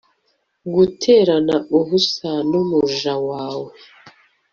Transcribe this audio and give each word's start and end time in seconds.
guterana 0.73 1.55
ubuse 1.77 2.29
n'umuja 2.49 3.13
wawe 3.27 3.71